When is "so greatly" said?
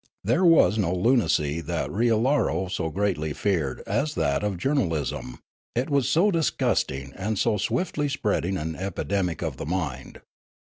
2.71-3.33